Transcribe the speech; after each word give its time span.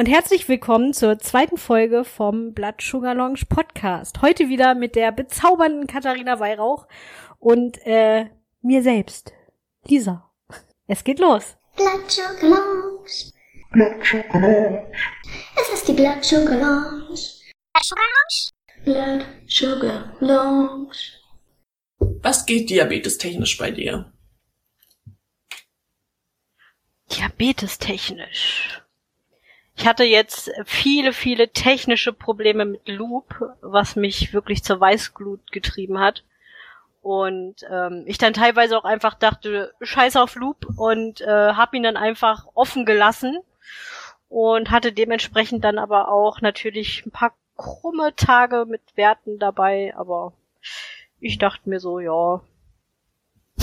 und 0.00 0.06
herzlich 0.06 0.48
willkommen 0.48 0.94
zur 0.94 1.18
zweiten 1.18 1.58
Folge 1.58 2.04
vom 2.06 2.54
Blood 2.54 2.80
Sugar 2.80 3.14
Lounge 3.14 3.42
Podcast. 3.46 4.22
Heute 4.22 4.48
wieder 4.48 4.74
mit 4.74 4.96
der 4.96 5.12
bezaubernden 5.12 5.86
Katharina 5.86 6.40
Weihrauch 6.40 6.88
und 7.38 7.76
äh, 7.84 8.30
mir 8.62 8.82
selbst, 8.82 9.34
Lisa. 9.84 10.32
Es 10.86 11.04
geht 11.04 11.18
los. 11.18 11.58
Blood 11.76 12.10
Sugar 12.10 12.48
Lounge. 12.48 13.10
Blood 13.72 14.02
Sugar 14.02 14.40
Lounge. 14.40 14.92
Es 15.60 15.74
ist 15.74 15.86
die 15.86 15.92
Blood 15.92 16.24
Sugar 16.24 16.56
Lounge. 16.56 17.20
Blood 17.74 17.84
Sugar 17.84 18.06
Lounge. 18.86 19.20
Blood 19.20 19.26
Sugar 19.46 20.16
Lounge. 20.20 20.96
Was 22.22 22.46
geht 22.46 22.70
diabetestechnisch 22.70 23.58
bei 23.58 23.70
dir? 23.70 24.10
Diabetestechnisch. 27.10 28.80
Ich 29.80 29.86
hatte 29.86 30.04
jetzt 30.04 30.50
viele, 30.66 31.14
viele 31.14 31.48
technische 31.54 32.12
Probleme 32.12 32.66
mit 32.66 32.86
Loop, 32.86 33.42
was 33.62 33.96
mich 33.96 34.34
wirklich 34.34 34.62
zur 34.62 34.78
Weißglut 34.78 35.52
getrieben 35.52 35.98
hat. 35.98 36.22
Und 37.00 37.64
ähm, 37.70 38.04
ich 38.04 38.18
dann 38.18 38.34
teilweise 38.34 38.76
auch 38.76 38.84
einfach 38.84 39.14
dachte, 39.14 39.72
scheiß 39.80 40.16
auf 40.16 40.34
Loop 40.34 40.66
und 40.76 41.22
äh, 41.22 41.54
habe 41.54 41.78
ihn 41.78 41.82
dann 41.82 41.96
einfach 41.96 42.46
offen 42.52 42.84
gelassen 42.84 43.38
und 44.28 44.70
hatte 44.70 44.92
dementsprechend 44.92 45.64
dann 45.64 45.78
aber 45.78 46.12
auch 46.12 46.42
natürlich 46.42 47.06
ein 47.06 47.10
paar 47.10 47.32
krumme 47.56 48.14
Tage 48.16 48.66
mit 48.68 48.82
Werten 48.96 49.38
dabei, 49.38 49.94
aber 49.96 50.34
ich 51.20 51.38
dachte 51.38 51.70
mir 51.70 51.80
so, 51.80 52.00
ja, 52.00 52.42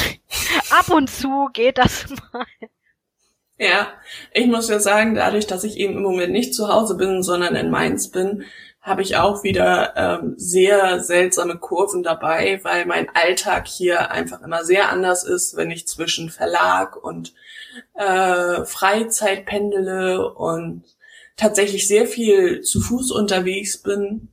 ab 0.71 0.89
und 0.89 1.11
zu 1.11 1.49
geht 1.53 1.77
das 1.77 2.07
mal. 2.33 2.47
Ja, 3.59 3.87
ich 4.33 4.45
muss 4.45 4.69
ja 4.69 4.79
sagen, 4.79 5.15
dadurch, 5.15 5.47
dass 5.47 5.63
ich 5.63 5.77
eben 5.77 5.95
im 5.95 6.03
Moment 6.03 6.31
nicht 6.31 6.53
zu 6.53 6.67
Hause 6.67 6.95
bin, 6.95 7.23
sondern 7.23 7.55
in 7.55 7.71
Mainz 7.71 8.09
bin, 8.11 8.43
habe 8.81 9.01
ich 9.01 9.17
auch 9.17 9.43
wieder 9.43 9.93
ähm, 9.97 10.35
sehr 10.37 11.01
seltsame 11.01 11.57
Kurven 11.57 12.03
dabei, 12.03 12.59
weil 12.63 12.85
mein 12.85 13.09
Alltag 13.13 13.67
hier 13.67 14.11
einfach 14.11 14.41
immer 14.43 14.63
sehr 14.63 14.89
anders 14.91 15.23
ist, 15.23 15.57
wenn 15.57 15.71
ich 15.71 15.87
zwischen 15.87 16.29
Verlag 16.29 17.03
und 17.03 17.33
äh, 17.95 18.63
Freizeit 18.63 19.45
pendele 19.45 20.33
und 20.33 20.83
tatsächlich 21.35 21.87
sehr 21.87 22.05
viel 22.05 22.61
zu 22.61 22.79
Fuß 22.79 23.11
unterwegs 23.11 23.81
bin 23.81 24.29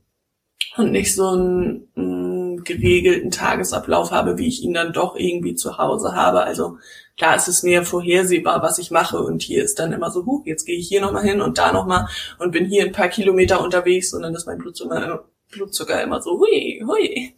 und 0.77 0.91
nicht 0.91 1.15
so 1.15 1.29
einen 1.29 1.89
mh, 1.95 2.63
geregelten 2.63 3.31
Tagesablauf 3.31 4.11
habe, 4.11 4.37
wie 4.37 4.47
ich 4.47 4.61
ihn 4.63 4.73
dann 4.73 4.93
doch 4.93 5.15
irgendwie 5.15 5.55
zu 5.55 5.77
Hause 5.77 6.15
habe. 6.15 6.43
Also 6.43 6.77
klar 7.17 7.35
ist 7.35 7.47
es 7.47 7.63
mir 7.63 7.83
vorhersehbar, 7.83 8.61
was 8.61 8.77
ich 8.77 8.91
mache 8.91 9.19
und 9.19 9.41
hier 9.41 9.63
ist 9.63 9.79
dann 9.79 9.93
immer 9.93 10.11
so, 10.11 10.25
huch, 10.25 10.45
jetzt 10.45 10.65
gehe 10.65 10.77
ich 10.77 10.87
hier 10.87 11.01
nochmal 11.01 11.23
hin 11.23 11.41
und 11.41 11.57
da 11.57 11.71
nochmal 11.71 12.07
und 12.39 12.51
bin 12.51 12.65
hier 12.65 12.83
ein 12.83 12.91
paar 12.91 13.07
Kilometer 13.07 13.61
unterwegs 13.61 14.13
und 14.13 14.21
dann 14.21 14.35
ist 14.35 14.45
mein 14.45 14.57
Blutzucker, 14.57 15.25
Blutzucker 15.51 16.01
immer 16.03 16.21
so, 16.21 16.39
hui, 16.39 16.83
hui. 16.85 17.33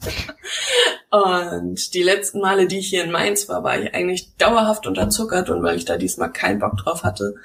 und 1.11 1.94
die 1.94 2.03
letzten 2.03 2.39
Male, 2.39 2.67
die 2.67 2.80
ich 2.80 2.89
hier 2.89 3.03
in 3.03 3.11
Mainz 3.11 3.47
war, 3.50 3.64
war 3.64 3.80
ich 3.80 3.94
eigentlich 3.94 4.36
dauerhaft 4.38 4.88
unterzuckert 4.88 5.50
und 5.50 5.61
weil 5.61 5.78
ich 5.78 5.86
da 5.86 5.97
diesmal 5.97 6.31
keinen 6.31 6.59
Bock 6.59 6.78
drauf 6.78 7.03
hatte, 7.03 7.36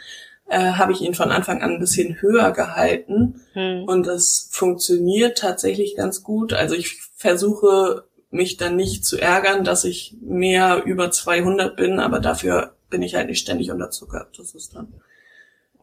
äh, 0.49 0.73
habe 0.73 0.93
ich 0.93 1.01
ihn 1.01 1.15
von 1.15 1.31
Anfang 1.31 1.63
an 1.63 1.73
ein 1.73 1.81
bisschen 1.81 2.21
höher 2.21 2.53
gehalten 2.53 3.43
hm. 3.53 3.85
und 3.85 4.07
das 4.07 4.49
funktioniert 4.51 5.39
tatsächlich 5.39 5.97
ganz 5.97 6.23
gut. 6.23 6.53
Also 6.53 6.75
ich 6.75 7.03
versuche 7.17 8.05
mich 8.33 8.57
dann 8.57 8.77
nicht 8.77 9.05
zu 9.05 9.21
ärgern, 9.21 9.63
dass 9.63 9.85
ich 9.85 10.17
mehr 10.21 10.85
über 10.85 11.11
200 11.11 11.77
bin, 11.77 12.01
aber 12.01 12.19
dafür 12.19 12.75
bin 12.89 13.03
ich 13.03 13.15
halt 13.15 13.29
nicht 13.29 13.41
ständig 13.41 13.71
unterzuckert. 13.71 14.39
Das 14.39 14.55
ist 14.55 14.75
dann 14.75 14.93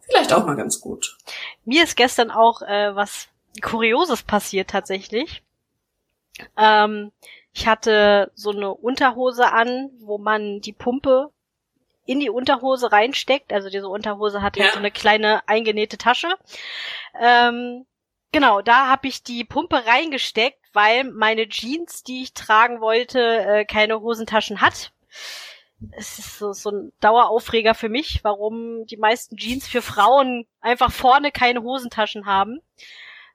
vielleicht 0.02 0.34
auch 0.34 0.46
mal 0.46 0.56
ganz 0.56 0.82
gut. 0.82 1.18
Mir 1.64 1.84
ist 1.84 1.96
gestern 1.96 2.32
auch 2.32 2.62
äh, 2.64 2.96
was 2.96 3.28
Kurioses 3.62 4.24
passiert 4.24 4.70
tatsächlich. 4.72 5.44
Ähm, 6.58 7.12
ich 7.54 7.68
hatte 7.68 8.32
so 8.34 8.52
eine 8.52 8.74
Unterhose 8.74 9.52
an, 9.52 9.92
wo 10.00 10.18
man 10.18 10.62
die 10.62 10.74
Pumpe 10.74 11.32
in 12.06 12.20
die 12.20 12.30
Unterhose 12.30 12.92
reinsteckt. 12.92 13.54
Also 13.54 13.70
diese 13.70 13.88
Unterhose 13.88 14.42
hat 14.42 14.58
ja. 14.58 14.64
halt 14.64 14.74
so 14.74 14.80
eine 14.80 14.92
kleine 14.92 15.48
eingenähte 15.48 16.00
Tasche. 16.00 16.30
Ähm, 17.20 17.86
genau, 18.32 18.62
da 18.62 18.88
habe 18.88 19.08
ich 19.08 19.24
die 19.24 19.44
Pumpe 19.44 19.86
reingesteckt 19.86 20.59
weil 20.74 21.06
meine 21.06 21.48
Jeans, 21.48 22.04
die 22.04 22.24
ich 22.24 22.34
tragen 22.34 22.82
wollte, 22.82 23.20
äh, 23.20 23.66
keine 23.66 24.02
Hosentaschen 24.02 24.62
hat. 24.62 24.92
Es 25.92 26.20
ist 26.20 26.38
so, 26.38 26.52
so 26.52 26.72
ein 26.72 26.92
Daueraufreger 27.00 27.74
für 27.74 27.90
mich, 27.90 28.20
warum 28.24 28.86
die 28.86 28.98
meisten 28.98 29.38
Jeans 29.38 29.68
für 29.68 29.82
Frauen 29.82 30.46
einfach 30.60 30.92
vorne 30.92 31.32
keine 31.32 31.64
Hosentaschen 31.64 32.26
haben. 32.26 32.60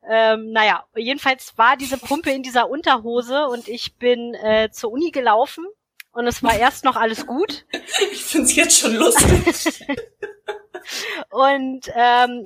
Ähm, 0.07 0.51
naja, 0.53 0.85
jedenfalls 0.95 1.57
war 1.57 1.77
diese 1.77 1.97
Pumpe 1.97 2.31
in 2.31 2.43
dieser 2.43 2.69
Unterhose 2.69 3.47
und 3.47 3.69
ich 3.69 3.97
bin 3.97 4.35
äh, 4.35 4.71
zur 4.71 4.93
Uni 4.93 5.11
gelaufen 5.11 5.65
und 6.13 6.27
es 6.27 6.43
war 6.43 6.57
erst 6.57 6.85
noch 6.85 6.97
alles 6.97 7.27
gut. 7.27 7.65
Ich 8.13 8.25
find's 8.25 8.55
jetzt 8.55 8.79
schon 8.79 8.97
lustig. 8.97 9.87
und 11.31 11.91
ähm, 11.95 12.45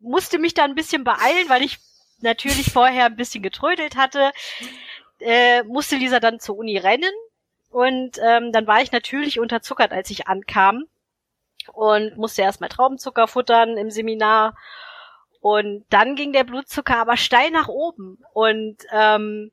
musste 0.00 0.38
mich 0.38 0.54
da 0.54 0.64
ein 0.64 0.74
bisschen 0.74 1.04
beeilen, 1.04 1.48
weil 1.48 1.62
ich 1.62 1.78
natürlich 2.24 2.72
vorher 2.72 3.06
ein 3.06 3.16
bisschen 3.16 3.42
getrödelt 3.42 3.96
hatte, 3.96 4.32
äh, 5.20 5.62
musste 5.62 5.96
Lisa 5.96 6.18
dann 6.20 6.40
zur 6.40 6.56
Uni 6.56 6.76
rennen. 6.76 7.12
Und 7.70 8.18
ähm, 8.22 8.52
dann 8.52 8.66
war 8.66 8.82
ich 8.82 8.92
natürlich 8.92 9.38
unterzuckert, 9.38 9.92
als 9.92 10.10
ich 10.10 10.26
ankam. 10.26 10.84
Und 11.72 12.16
musste 12.16 12.42
erstmal 12.42 12.68
Traubenzucker 12.68 13.26
futtern 13.26 13.76
im 13.76 13.90
Seminar. 13.90 14.56
Und 15.40 15.84
dann 15.90 16.16
ging 16.16 16.32
der 16.32 16.44
Blutzucker 16.44 16.96
aber 16.98 17.16
steil 17.16 17.50
nach 17.50 17.68
oben. 17.68 18.18
Und 18.32 18.78
ähm, 18.92 19.50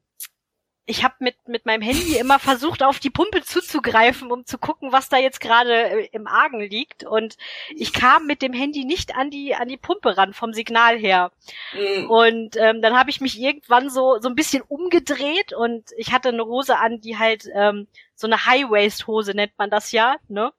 ich 0.91 1.05
habe 1.05 1.15
mit, 1.19 1.47
mit 1.47 1.65
meinem 1.65 1.81
Handy 1.81 2.17
immer 2.17 2.37
versucht, 2.37 2.83
auf 2.83 2.99
die 2.99 3.09
Pumpe 3.09 3.41
zuzugreifen, 3.41 4.29
um 4.29 4.45
zu 4.45 4.57
gucken, 4.57 4.91
was 4.91 5.07
da 5.07 5.17
jetzt 5.17 5.39
gerade 5.39 5.73
äh, 5.73 6.09
im 6.11 6.27
Argen 6.27 6.59
liegt. 6.59 7.05
Und 7.05 7.37
ich 7.75 7.93
kam 7.93 8.27
mit 8.27 8.41
dem 8.41 8.51
Handy 8.51 8.83
nicht 8.83 9.15
an 9.15 9.29
die, 9.29 9.55
an 9.55 9.69
die 9.69 9.77
Pumpe 9.77 10.17
ran, 10.17 10.33
vom 10.33 10.53
Signal 10.53 10.97
her. 10.97 11.31
Mhm. 11.73 12.09
Und 12.09 12.57
ähm, 12.57 12.81
dann 12.81 12.97
habe 12.97 13.09
ich 13.09 13.21
mich 13.21 13.39
irgendwann 13.39 13.89
so, 13.89 14.19
so 14.19 14.27
ein 14.27 14.35
bisschen 14.35 14.63
umgedreht 14.67 15.53
und 15.53 15.85
ich 15.95 16.11
hatte 16.11 16.29
eine 16.29 16.45
Hose 16.45 16.77
an, 16.77 16.99
die 16.99 17.17
halt 17.17 17.45
ähm, 17.55 17.87
so 18.13 18.27
eine 18.27 18.45
High-Waist-Hose 18.45 19.33
nennt 19.33 19.57
man 19.57 19.69
das 19.69 19.93
ja, 19.93 20.17
ne? 20.27 20.51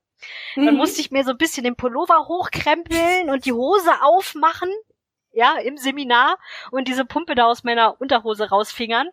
Dann 0.54 0.66
mhm. 0.66 0.76
musste 0.76 1.00
ich 1.00 1.10
mir 1.10 1.24
so 1.24 1.32
ein 1.32 1.38
bisschen 1.38 1.64
den 1.64 1.74
Pullover 1.74 2.26
hochkrempeln 2.28 3.28
und 3.28 3.44
die 3.44 3.52
Hose 3.52 3.90
aufmachen, 4.02 4.70
ja, 5.32 5.56
im 5.58 5.76
Seminar 5.76 6.38
und 6.70 6.88
diese 6.88 7.04
Pumpe 7.04 7.34
da 7.34 7.46
aus 7.46 7.64
meiner 7.64 8.00
Unterhose 8.00 8.48
rausfingern. 8.48 9.08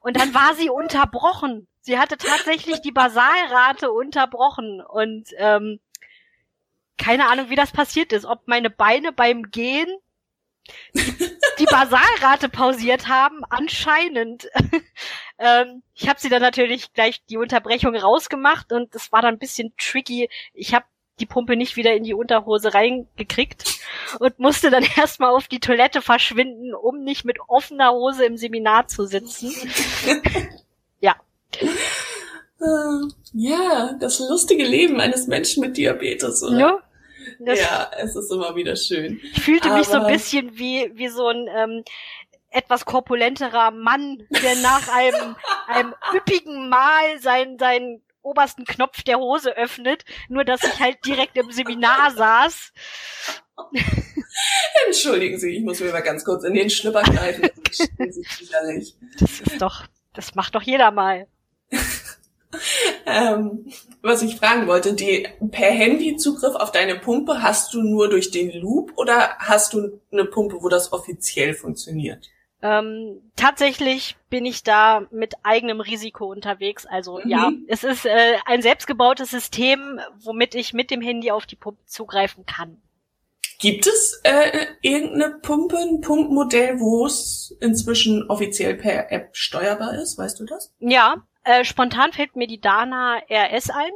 Und 0.00 0.16
dann 0.16 0.34
war 0.34 0.54
sie 0.54 0.70
unterbrochen. 0.70 1.66
Sie 1.80 1.98
hatte 1.98 2.16
tatsächlich 2.16 2.80
die 2.80 2.92
Basalrate 2.92 3.90
unterbrochen 3.90 4.82
und 4.82 5.28
ähm, 5.36 5.80
keine 6.98 7.28
Ahnung, 7.28 7.48
wie 7.48 7.56
das 7.56 7.72
passiert 7.72 8.12
ist. 8.12 8.26
Ob 8.26 8.46
meine 8.46 8.70
Beine 8.70 9.12
beim 9.12 9.50
Gehen 9.50 9.88
die 11.58 11.64
Basalrate 11.64 12.48
pausiert 12.48 13.08
haben, 13.08 13.42
anscheinend. 13.48 14.48
ähm, 15.38 15.82
ich 15.94 16.08
habe 16.08 16.20
sie 16.20 16.28
dann 16.28 16.42
natürlich 16.42 16.92
gleich 16.92 17.24
die 17.26 17.36
Unterbrechung 17.36 17.96
rausgemacht 17.96 18.72
und 18.72 18.94
es 18.94 19.12
war 19.12 19.22
dann 19.22 19.34
ein 19.34 19.38
bisschen 19.38 19.74
tricky. 19.76 20.28
Ich 20.52 20.74
habe 20.74 20.84
die 21.20 21.26
Pumpe 21.26 21.56
nicht 21.56 21.76
wieder 21.76 21.94
in 21.94 22.04
die 22.04 22.14
Unterhose 22.14 22.74
reingekriegt 22.74 23.80
und 24.18 24.38
musste 24.38 24.70
dann 24.70 24.84
erstmal 24.96 25.30
auf 25.30 25.48
die 25.48 25.60
Toilette 25.60 26.02
verschwinden, 26.02 26.74
um 26.74 27.02
nicht 27.04 27.24
mit 27.24 27.38
offener 27.48 27.92
Hose 27.92 28.24
im 28.24 28.36
Seminar 28.36 28.88
zu 28.88 29.06
sitzen. 29.06 29.52
ja. 31.00 31.14
Äh, 32.60 33.08
ja, 33.32 33.92
das 34.00 34.18
lustige 34.18 34.64
Leben 34.64 35.00
eines 35.00 35.26
Menschen 35.26 35.62
mit 35.62 35.76
Diabetes, 35.76 36.42
oder? 36.42 36.82
Ja. 37.38 37.54
ja, 37.54 37.90
es 37.98 38.16
ist 38.16 38.30
immer 38.30 38.54
wieder 38.56 38.76
schön. 38.76 39.20
Ich 39.34 39.42
fühlte 39.42 39.68
Aber 39.68 39.78
mich 39.78 39.86
so 39.86 39.98
ein 39.98 40.06
bisschen 40.06 40.58
wie, 40.58 40.90
wie 40.94 41.08
so 41.08 41.28
ein 41.28 41.48
ähm, 41.54 41.84
etwas 42.50 42.84
korpulenterer 42.84 43.70
Mann, 43.70 44.26
der 44.42 44.56
nach 44.56 44.88
einem, 44.88 45.36
einem 45.68 45.94
üppigen 46.14 46.68
Mahl 46.68 47.18
sein, 47.20 47.58
sein 47.58 48.02
obersten 48.22 48.64
Knopf 48.64 49.02
der 49.02 49.18
Hose 49.18 49.56
öffnet, 49.56 50.04
nur 50.28 50.44
dass 50.44 50.62
ich 50.62 50.80
halt 50.80 50.98
direkt 51.04 51.36
im 51.36 51.50
Seminar 51.50 52.10
saß. 52.12 52.72
Entschuldigen 54.86 55.38
Sie, 55.38 55.56
ich 55.56 55.62
muss 55.62 55.80
mir 55.80 55.92
mal 55.92 56.00
ganz 56.00 56.24
kurz 56.24 56.44
in 56.44 56.54
den 56.54 56.70
Schlüpper 56.70 57.02
greifen. 57.02 57.48
Das 59.20 59.40
ist 59.40 59.62
doch, 59.62 59.84
das 60.12 60.34
macht 60.34 60.56
doch 60.56 60.62
jeder 60.62 60.90
mal. 60.90 61.28
ähm, 63.06 63.70
was 64.02 64.22
ich 64.22 64.36
fragen 64.36 64.66
wollte, 64.66 64.94
die 64.94 65.28
per 65.52 65.70
Handy 65.70 66.16
Zugriff 66.16 66.56
auf 66.56 66.72
deine 66.72 66.96
Pumpe 66.98 67.42
hast 67.42 67.72
du 67.74 67.82
nur 67.82 68.10
durch 68.10 68.32
den 68.32 68.50
Loop 68.50 68.92
oder 68.96 69.36
hast 69.38 69.72
du 69.72 70.00
eine 70.10 70.24
Pumpe, 70.24 70.56
wo 70.60 70.68
das 70.68 70.92
offiziell 70.92 71.54
funktioniert? 71.54 72.28
Ähm, 72.62 73.22
tatsächlich 73.36 74.16
bin 74.28 74.44
ich 74.44 74.62
da 74.62 75.06
mit 75.10 75.34
eigenem 75.42 75.80
Risiko 75.80 76.26
unterwegs. 76.26 76.86
Also 76.86 77.20
mhm. 77.22 77.30
ja, 77.30 77.52
es 77.68 77.84
ist 77.84 78.04
äh, 78.06 78.36
ein 78.44 78.62
selbstgebautes 78.62 79.30
System, 79.30 80.00
womit 80.22 80.54
ich 80.54 80.74
mit 80.74 80.90
dem 80.90 81.00
Handy 81.00 81.30
auf 81.30 81.46
die 81.46 81.56
Pumpe 81.56 81.84
zugreifen 81.86 82.44
kann. 82.44 82.80
Gibt 83.58 83.86
es 83.86 84.20
äh, 84.24 84.66
irgendeine 84.80 85.38
Pumpe, 85.38 85.76
ein 85.76 86.00
Pumpmodell, 86.00 86.80
wo 86.80 87.04
es 87.04 87.54
inzwischen 87.60 88.28
offiziell 88.30 88.74
per 88.74 89.12
App 89.12 89.36
steuerbar 89.36 89.94
ist? 89.94 90.16
Weißt 90.16 90.40
du 90.40 90.46
das? 90.46 90.74
Ja, 90.78 91.16
äh, 91.44 91.64
spontan 91.64 92.12
fällt 92.12 92.36
mir 92.36 92.46
die 92.46 92.60
Dana 92.60 93.20
RS 93.30 93.70
ein. 93.70 93.90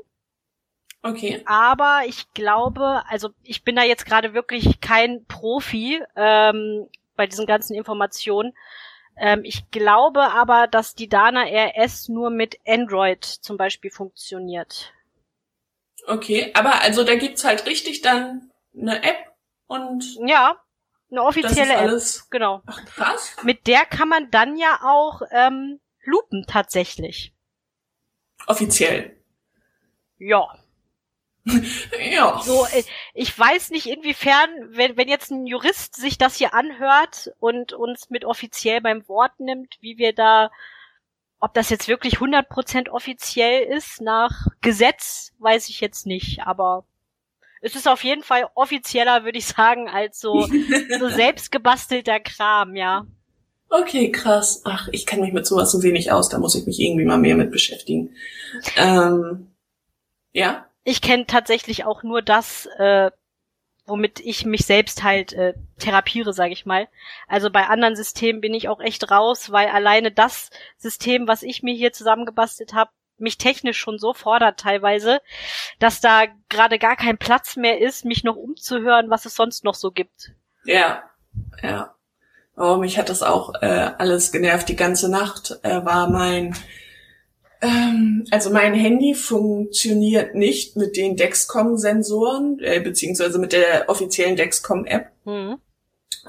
Okay. 1.03 1.43
Aber 1.47 2.03
ich 2.07 2.33
glaube, 2.33 3.03
also 3.09 3.31
ich 3.43 3.63
bin 3.63 3.77
da 3.77 3.83
jetzt 3.83 4.07
gerade 4.07 4.33
wirklich 4.33 4.81
kein 4.81 5.25
Profi 5.27 6.01
ähm, 6.17 6.89
bei 7.17 7.27
diesen 7.27 7.47
ganzen 7.47 7.75
Informationen. 7.75 8.55
Ähm, 9.17 9.43
ich 9.45 9.71
glaube 9.71 10.33
aber, 10.33 10.67
dass 10.67 10.95
die 10.95 11.09
Dana 11.09 11.45
RS 11.45 12.09
nur 12.09 12.31
mit 12.31 12.59
Android 12.67 13.25
zum 13.25 13.57
Beispiel 13.57 13.91
funktioniert. 13.91 14.93
Okay, 16.07 16.51
aber 16.55 16.81
also 16.83 17.05
da 17.05 17.15
gibt's 17.15 17.45
halt 17.45 17.67
richtig 17.67 18.03
dann 18.03 18.51
eine 18.77 19.03
App 19.03 19.33
und 19.67 20.17
ja, 20.27 20.61
eine 21.11 21.23
offizielle 21.23 21.75
App. 21.75 22.01
Genau. 22.31 22.63
Ach, 22.67 22.85
krass. 22.85 23.37
Mit 23.43 23.67
der 23.67 23.85
kann 23.87 24.09
man 24.09 24.31
dann 24.31 24.57
ja 24.57 24.81
auch 24.83 25.23
ähm, 25.31 25.81
lupen 26.05 26.45
tatsächlich. 26.47 27.33
Offiziell. 28.47 29.17
Ja. 30.19 30.59
ja. 32.13 32.41
So, 32.43 32.67
äh, 32.67 32.85
ich 33.13 33.39
weiß 33.39 33.71
nicht 33.71 33.87
inwiefern, 33.87 34.49
wenn, 34.71 34.97
wenn 34.97 35.09
jetzt 35.09 35.31
ein 35.31 35.47
Jurist 35.47 35.97
sich 35.97 36.17
das 36.19 36.37
hier 36.37 36.55
anhört 36.55 37.33
und 37.39 37.73
uns 37.73 38.11
mit 38.11 38.25
offiziell 38.25 38.81
beim 38.81 39.07
Wort 39.09 39.39
nimmt, 39.41 39.77
wie 39.81 39.99
wir 39.99 40.15
da, 40.15 40.51
ob 41.41 41.53
das 41.55 41.71
jetzt 41.71 41.89
wirklich 41.89 42.19
100% 42.19 42.89
offiziell 42.89 43.65
ist 43.65 44.01
nach 44.01 44.47
Gesetz, 44.63 45.33
weiß 45.39 45.69
ich 45.69 45.81
jetzt 45.81 46.07
nicht, 46.07 46.41
aber 46.47 46.85
es 47.61 47.75
ist 47.75 47.89
auf 47.89 48.05
jeden 48.05 48.23
Fall 48.23 48.49
offizieller, 48.55 49.25
würde 49.25 49.39
ich 49.39 49.47
sagen, 49.47 49.89
als 49.89 50.21
so, 50.21 50.47
so 50.99 51.09
selbstgebastelter 51.09 52.21
Kram, 52.21 52.77
ja. 52.77 53.07
Okay, 53.69 54.13
krass. 54.13 54.63
Ach, 54.65 54.89
ich 54.93 55.05
kenne 55.05 55.23
mich 55.23 55.33
mit 55.33 55.47
sowas 55.47 55.73
so 55.73 55.83
wenig 55.83 56.13
aus, 56.13 56.29
da 56.29 56.39
muss 56.39 56.55
ich 56.55 56.67
mich 56.67 56.79
irgendwie 56.79 57.05
mal 57.05 57.19
mehr 57.19 57.37
mit 57.37 57.51
beschäftigen. 57.51 58.15
Ähm, 58.77 59.49
ja? 60.33 60.67
Ich 60.85 61.01
kenne 61.01 61.27
tatsächlich 61.27 61.85
auch 61.85 62.03
nur 62.03 62.23
das, 62.23 62.67
äh, 62.79 63.11
womit 63.87 64.21
ich 64.21 64.45
mich 64.45 64.65
selbst 64.65 65.03
halt 65.03 65.33
äh, 65.33 65.55
therapiere, 65.79 66.33
sage 66.33 66.53
ich 66.53 66.67
mal. 66.67 66.89
Also 67.27 67.51
bei 67.51 67.67
anderen 67.67 67.97
Systemen 67.97 68.41
bin 68.41 68.55
ich 68.55 68.69
auch 68.69 68.81
echt 68.81 69.11
raus, 69.11 69.51
weil 69.51 69.69
alleine 69.69 70.13
das 70.13 70.51
System, 70.77 71.27
was 71.27 71.43
ich 71.43 71.63
mir 71.63 71.75
hier 71.75 71.93
zusammengebastelt 71.93 72.75
habe, 72.75 72.91
mich 73.17 73.39
technisch 73.39 73.79
schon 73.79 73.99
so 73.99 74.13
fordert 74.13 74.59
teilweise, 74.59 75.21
dass 75.79 76.01
da 76.01 76.25
gerade 76.49 76.79
gar 76.79 76.97
kein 76.97 77.19
Platz 77.19 77.57
mehr 77.57 77.81
ist, 77.81 78.05
mich 78.05 78.25
noch 78.25 78.37
umzuhören, 78.37 79.11
was 79.11 79.25
es 79.25 79.37
sonst 79.37 79.65
noch 79.65 79.75
so 79.75 79.91
gibt. 79.91 80.33
Ja, 80.65 81.03
ja. 81.63 81.95
Oh, 82.57 82.77
mich 82.77 82.99
hat 82.99 83.09
das 83.09 83.23
auch 83.23 83.55
äh, 83.63 83.91
alles 83.99 84.31
genervt. 84.31 84.69
Die 84.69 84.77
ganze 84.77 85.11
Nacht 85.11 85.59
äh, 85.63 85.85
war 85.85 86.09
mein, 86.09 86.57
ähm, 87.65 88.27
also 88.31 88.51
mein 88.51 88.75
Handy 88.75 89.15
funktioniert 89.15 90.35
nicht 90.35 90.77
mit 90.77 90.97
den 90.97 91.17
Dexcom-Sensoren, 91.17 92.59
äh, 92.61 92.81
beziehungsweise 92.81 93.39
mit 93.39 93.53
der 93.53 93.89
offiziellen 93.89 94.37
Dexcom-App. 94.37 95.11
Mhm. 95.25 95.59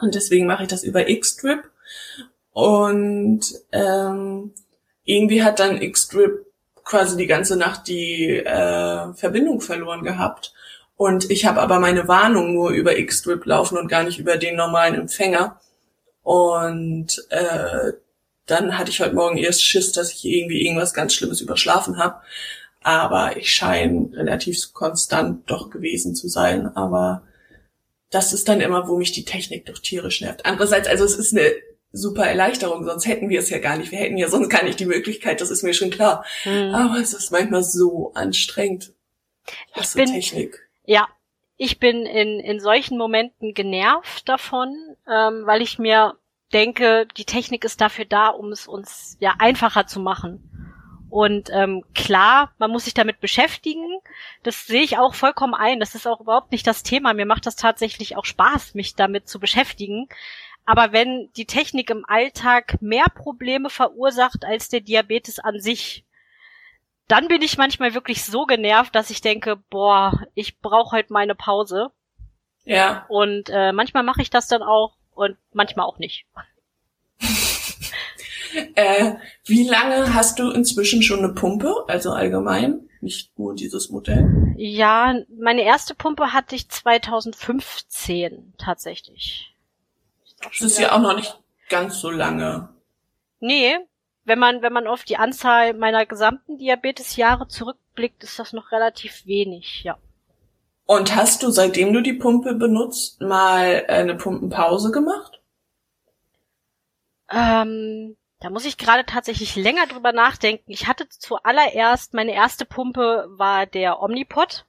Und 0.01 0.15
deswegen 0.15 0.45
mache 0.45 0.63
ich 0.63 0.69
das 0.69 0.83
über 0.83 1.03
Xtrip. 1.03 1.63
Und 2.51 3.41
ähm, 3.71 4.53
irgendwie 5.03 5.43
hat 5.43 5.59
dann 5.59 5.79
Xtrip 5.79 6.45
quasi 6.83 7.17
die 7.17 7.27
ganze 7.27 7.57
Nacht 7.57 7.87
die 7.87 8.37
äh, 8.37 9.13
Verbindung 9.13 9.59
verloren 9.59 10.03
gehabt. 10.03 10.53
Und 10.95 11.29
ich 11.29 11.45
habe 11.45 11.61
aber 11.61 11.79
meine 11.79 12.07
Warnung 12.07 12.53
nur 12.53 12.69
über 12.69 12.93
Xtrip 12.93 13.45
laufen 13.45 13.77
und 13.77 13.89
gar 13.89 14.03
nicht 14.03 14.19
über 14.19 14.37
den 14.37 14.55
normalen 14.55 14.95
Empfänger. 14.95 15.59
Und 16.23 17.27
äh, 17.29 17.91
dann 18.45 18.77
hatte 18.77 18.91
ich 18.91 18.99
heute 18.99 19.15
Morgen 19.15 19.37
erst 19.37 19.63
Schiss, 19.63 19.91
dass 19.91 20.11
ich 20.11 20.25
irgendwie 20.25 20.65
irgendwas 20.65 20.93
ganz 20.93 21.13
Schlimmes 21.13 21.41
überschlafen 21.41 21.97
habe. 21.97 22.21
Aber 22.81 23.37
ich 23.37 23.51
scheine 23.51 24.09
relativ 24.13 24.73
konstant 24.73 25.49
doch 25.49 25.71
gewesen 25.71 26.15
zu 26.15 26.27
sein. 26.27 26.67
Aber 26.75 27.23
das 28.11 28.33
ist 28.33 28.47
dann 28.47 28.61
immer, 28.61 28.87
wo 28.87 28.97
mich 28.97 29.11
die 29.11 29.25
Technik 29.25 29.65
doch 29.65 29.79
tierisch 29.79 30.21
nervt. 30.21 30.45
Andererseits, 30.45 30.87
also 30.87 31.03
es 31.03 31.15
ist 31.15 31.33
eine 31.33 31.51
super 31.91 32.25
Erleichterung, 32.25 32.85
sonst 32.85 33.07
hätten 33.07 33.29
wir 33.29 33.39
es 33.39 33.49
ja 33.49 33.57
gar 33.57 33.77
nicht. 33.77 33.91
Wir 33.91 33.99
hätten 33.99 34.17
ja 34.17 34.27
sonst 34.27 34.49
gar 34.49 34.63
nicht 34.63 34.79
die 34.79 34.85
Möglichkeit, 34.85 35.41
das 35.41 35.49
ist 35.49 35.63
mir 35.63 35.73
schon 35.73 35.89
klar. 35.89 36.23
Mhm. 36.43 36.75
Aber 36.75 36.99
es 36.99 37.13
ist 37.13 37.31
manchmal 37.31 37.63
so 37.63 38.11
anstrengend. 38.13 38.93
Ich 39.75 39.93
bin, 39.93 40.11
Technik. 40.11 40.69
Ja, 40.85 41.07
ich 41.57 41.79
bin 41.79 42.05
in, 42.05 42.39
in 42.39 42.59
solchen 42.59 42.97
Momenten 42.97 43.53
genervt 43.53 44.27
davon, 44.27 44.75
ähm, 45.07 45.43
weil 45.45 45.61
ich 45.61 45.79
mir 45.79 46.15
denke, 46.53 47.07
die 47.17 47.25
Technik 47.25 47.63
ist 47.63 47.81
dafür 47.81 48.05
da, 48.05 48.27
um 48.29 48.51
es 48.51 48.67
uns 48.67 49.17
ja 49.19 49.35
einfacher 49.39 49.87
zu 49.87 49.99
machen. 49.99 50.51
Und 51.09 51.49
ähm, 51.53 51.83
klar, 51.93 52.53
man 52.57 52.71
muss 52.71 52.85
sich 52.85 52.93
damit 52.93 53.21
beschäftigen. 53.21 53.99
Das 54.43 54.65
sehe 54.65 54.81
ich 54.81 54.97
auch 54.97 55.13
vollkommen 55.13 55.53
ein. 55.53 55.79
Das 55.79 55.95
ist 55.95 56.07
auch 56.07 56.19
überhaupt 56.19 56.51
nicht 56.51 56.67
das 56.67 56.83
Thema. 56.83 57.13
Mir 57.13 57.25
macht 57.25 57.45
das 57.45 57.55
tatsächlich 57.55 58.17
auch 58.17 58.25
Spaß, 58.25 58.73
mich 58.73 58.95
damit 58.95 59.29
zu 59.29 59.39
beschäftigen. 59.39 60.09
Aber 60.65 60.91
wenn 60.91 61.29
die 61.37 61.45
Technik 61.45 61.89
im 61.89 62.05
Alltag 62.05 62.81
mehr 62.81 63.05
Probleme 63.05 63.69
verursacht 63.69 64.43
als 64.43 64.67
der 64.67 64.81
Diabetes 64.81 65.39
an 65.39 65.59
sich, 65.59 66.05
dann 67.07 67.27
bin 67.27 67.41
ich 67.43 67.57
manchmal 67.57 67.93
wirklich 67.93 68.23
so 68.23 68.45
genervt, 68.45 68.95
dass 68.95 69.11
ich 69.11 69.21
denke, 69.21 69.57
boah, 69.69 70.19
ich 70.33 70.59
brauche 70.59 70.97
heute 70.97 71.13
meine 71.13 71.35
Pause. 71.35 71.91
Ja. 72.63 73.05
Und 73.09 73.49
äh, 73.49 73.71
manchmal 73.71 74.03
mache 74.03 74.23
ich 74.23 74.31
das 74.31 74.47
dann 74.47 74.63
auch 74.63 74.94
und 75.15 75.37
manchmal 75.53 75.85
auch 75.85 75.97
nicht. 75.97 76.25
äh, 78.75 79.13
wie 79.45 79.67
lange 79.67 80.13
hast 80.13 80.39
du 80.39 80.51
inzwischen 80.51 81.01
schon 81.01 81.19
eine 81.19 81.33
Pumpe, 81.33 81.85
also 81.87 82.11
allgemein, 82.11 82.89
nicht 83.01 83.37
nur 83.37 83.55
dieses 83.55 83.89
Modell? 83.89 84.53
Ja, 84.57 85.15
meine 85.37 85.63
erste 85.63 85.95
Pumpe 85.95 86.33
hatte 86.33 86.55
ich 86.55 86.69
2015 86.69 88.53
tatsächlich. 88.57 89.55
Das 90.43 90.61
ist 90.61 90.79
ja 90.79 90.91
auch 90.91 91.01
noch 91.01 91.15
nicht 91.15 91.39
ganz 91.69 91.99
so 91.99 92.11
lange. 92.11 92.69
Nee, 93.39 93.77
wenn 94.25 94.39
man, 94.39 94.61
wenn 94.61 94.73
man 94.73 94.87
auf 94.87 95.03
die 95.03 95.17
Anzahl 95.17 95.73
meiner 95.73 96.05
gesamten 96.05 96.57
Diabetesjahre 96.57 97.47
zurückblickt, 97.47 98.23
ist 98.23 98.39
das 98.39 98.53
noch 98.53 98.71
relativ 98.71 99.25
wenig, 99.25 99.83
ja. 99.83 99.97
Und 100.85 101.15
hast 101.15 101.41
du, 101.41 101.49
seitdem 101.49 101.93
du 101.93 102.01
die 102.01 102.13
Pumpe 102.13 102.53
benutzt, 102.53 103.19
mal 103.19 103.85
eine 103.87 104.15
Pumpenpause 104.15 104.91
gemacht? 104.91 105.41
Ähm, 107.31 108.15
da 108.39 108.51
muss 108.51 108.65
ich 108.65 108.77
gerade 108.77 109.05
tatsächlich 109.05 109.55
länger 109.55 109.87
drüber 109.87 110.11
nachdenken. 110.11 110.71
Ich 110.71 110.87
hatte 110.87 111.09
zuallererst, 111.09 112.13
meine 112.13 112.33
erste 112.33 112.65
Pumpe 112.65 113.25
war 113.29 113.65
der 113.65 113.99
Omnipod, 113.99 114.65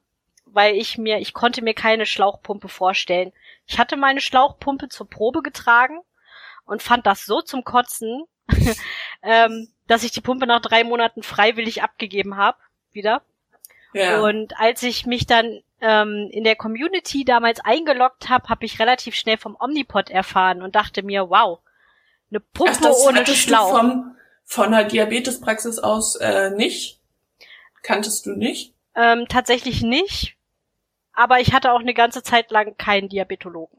weil 0.46 0.76
ich 0.76 0.96
mir, 0.96 1.18
ich 1.18 1.35
konnte 1.35 1.62
mir 1.62 1.75
keine 1.75 2.06
Schlauchpumpe 2.06 2.68
vorstellen. 2.68 3.32
Ich 3.66 3.78
hatte 3.78 3.99
meine 3.99 4.23
Schlauchpumpe 4.23 4.88
zur 4.88 5.11
Probe 5.11 5.42
getragen 5.42 6.00
und 6.64 6.82
fand 6.82 7.06
das 7.06 7.26
so 7.26 7.42
zum 7.42 7.62
Kotzen, 7.62 8.25
ähm, 9.23 9.68
dass 9.87 10.02
ich 10.02 10.12
die 10.12 10.23
Pumpe 10.23 10.46
nach 10.46 10.62
drei 10.62 10.82
Monaten 10.82 11.23
freiwillig 11.23 11.82
abgegeben 11.82 12.38
habe, 12.38 12.56
wieder. 12.92 13.20
Ja. 13.92 14.23
Und 14.23 14.58
als 14.58 14.82
ich 14.82 15.04
mich 15.04 15.26
dann 15.26 15.62
ähm, 15.80 16.28
in 16.30 16.45
der 16.45 16.56
Community 16.56 17.25
damals 17.25 17.61
eingeloggt 17.61 18.28
habe, 18.28 18.49
habe 18.49 18.64
ich 18.64 18.78
relativ 18.78 19.14
schnell 19.14 19.37
vom 19.37 19.56
Omnipod 19.59 20.11
erfahren 20.11 20.62
und 20.62 20.75
dachte 20.75 21.02
mir, 21.02 21.30
wow, 21.30 21.61
eine 22.30 22.40
Pumpe 22.40 22.73
Ach, 22.76 22.80
das 22.80 23.06
ohne 23.06 23.26
Schlauch. 23.26 23.73
Du 23.73 23.76
vom, 23.76 24.16
von 24.45 24.71
der 24.73 24.85
Diabetespraxis 24.85 25.78
aus 25.78 26.16
äh, 26.16 26.50
nicht? 26.50 27.00
Kanntest 27.83 28.26
du 28.26 28.30
nicht? 28.30 28.75
Ähm, 28.95 29.26
tatsächlich 29.28 29.83
nicht. 29.83 30.37
Aber 31.12 31.40
ich 31.40 31.52
hatte 31.52 31.73
auch 31.73 31.80
eine 31.80 31.95
ganze 31.95 32.23
Zeit 32.23 32.50
lang 32.50 32.76
keinen 32.76 33.09
Diabetologen. 33.09 33.78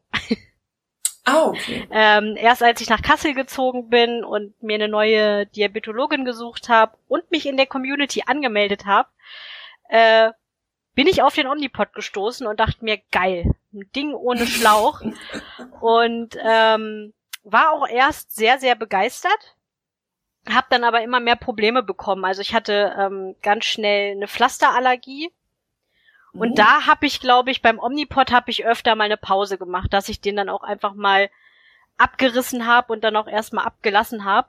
Ah, 1.26 1.48
okay. 1.48 1.88
Ähm, 1.92 2.38
erst 2.38 2.64
als 2.64 2.80
ich 2.80 2.90
nach 2.90 3.02
Kassel 3.02 3.34
gezogen 3.34 3.90
bin 3.90 4.24
und 4.24 4.62
mir 4.64 4.76
eine 4.76 4.88
neue 4.88 5.46
Diabetologin 5.48 6.24
gesucht 6.24 6.70
habe 6.70 6.98
und 7.10 7.30
mich 7.32 7.46
in 7.46 7.58
der 7.58 7.66
Community 7.66 8.24
angemeldet 8.26 8.86
habe, 8.86 9.10
äh, 9.90 10.32
bin 10.98 11.06
ich 11.06 11.22
auf 11.22 11.36
den 11.36 11.46
Omnipod 11.46 11.94
gestoßen 11.94 12.48
und 12.48 12.60
dachte 12.60 12.84
mir, 12.84 12.98
geil, 13.12 13.54
ein 13.72 13.88
Ding 13.96 14.16
ohne 14.16 14.48
Schlauch. 14.48 15.02
und 15.80 16.36
ähm, 16.44 17.14
war 17.44 17.72
auch 17.72 17.88
erst 17.88 18.36
sehr, 18.36 18.58
sehr 18.58 18.74
begeistert. 18.74 19.56
Hab 20.50 20.72
dann 20.72 20.84
aber 20.84 21.04
immer 21.04 21.20
mehr 21.20 21.36
Probleme 21.36 21.84
bekommen. 21.84 22.26
Also 22.26 22.42
ich 22.42 22.56
hatte 22.56 22.96
ähm, 22.98 23.36
ganz 23.44 23.66
schnell 23.66 24.14
eine 24.14 24.28
Pflasterallergie 24.28 25.32
und 26.34 26.50
mhm. 26.50 26.56
da 26.56 26.88
habe 26.88 27.06
ich, 27.06 27.20
glaube 27.20 27.52
ich, 27.52 27.62
beim 27.62 27.78
Omnipod 27.78 28.32
habe 28.32 28.50
ich 28.50 28.66
öfter 28.66 28.96
mal 28.96 29.04
eine 29.04 29.18
Pause 29.18 29.60
gemacht, 29.60 29.94
dass 29.94 30.10
ich 30.10 30.20
den 30.20 30.36
dann 30.36 30.50
auch 30.50 30.64
einfach 30.64 30.96
mal 30.96 31.30
abgerissen 32.00 32.66
habe 32.66 32.92
und 32.92 33.04
dann 33.04 33.16
auch 33.16 33.28
erstmal 33.28 33.66
abgelassen 33.66 34.26
habe. 34.26 34.48